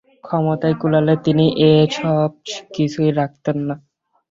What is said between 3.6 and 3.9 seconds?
না।